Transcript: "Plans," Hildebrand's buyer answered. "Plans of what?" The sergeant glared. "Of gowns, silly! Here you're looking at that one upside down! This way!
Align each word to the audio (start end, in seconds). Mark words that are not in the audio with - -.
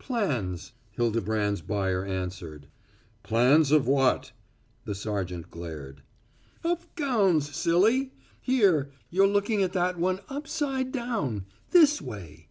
"Plans," 0.00 0.72
Hildebrand's 0.90 1.60
buyer 1.62 2.04
answered. 2.04 2.66
"Plans 3.22 3.70
of 3.70 3.86
what?" 3.86 4.32
The 4.84 4.96
sergeant 4.96 5.48
glared. 5.48 6.02
"Of 6.64 6.92
gowns, 6.96 7.54
silly! 7.54 8.12
Here 8.40 8.90
you're 9.10 9.28
looking 9.28 9.62
at 9.62 9.74
that 9.74 9.96
one 9.96 10.22
upside 10.28 10.90
down! 10.90 11.46
This 11.70 12.02
way! 12.02 12.48